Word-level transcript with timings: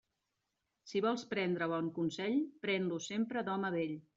Si 0.91 1.01
vols 1.07 1.25
prendre 1.35 1.67
bon 1.73 1.91
consell, 1.99 2.41
pren-lo 2.65 3.01
sempre 3.13 3.49
d'home 3.51 3.73
vell. 3.79 3.97